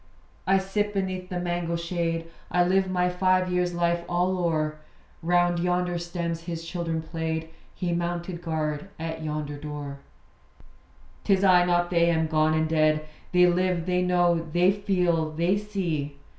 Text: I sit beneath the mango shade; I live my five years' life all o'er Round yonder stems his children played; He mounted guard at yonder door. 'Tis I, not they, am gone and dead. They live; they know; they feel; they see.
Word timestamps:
I 0.47 0.57
sit 0.57 0.95
beneath 0.95 1.29
the 1.29 1.39
mango 1.39 1.75
shade; 1.75 2.25
I 2.49 2.63
live 2.65 2.89
my 2.89 3.07
five 3.07 3.51
years' 3.53 3.75
life 3.75 4.03
all 4.09 4.35
o'er 4.39 4.77
Round 5.21 5.59
yonder 5.59 5.99
stems 5.99 6.45
his 6.45 6.65
children 6.67 7.03
played; 7.03 7.49
He 7.75 7.93
mounted 7.93 8.41
guard 8.41 8.87
at 8.99 9.21
yonder 9.23 9.57
door. 9.57 9.99
'Tis 11.23 11.43
I, 11.43 11.65
not 11.65 11.91
they, 11.91 12.09
am 12.09 12.25
gone 12.25 12.55
and 12.55 12.67
dead. 12.67 13.05
They 13.31 13.45
live; 13.45 13.85
they 13.85 14.01
know; 14.01 14.43
they 14.51 14.71
feel; 14.71 15.29
they 15.29 15.55
see. 15.55 16.17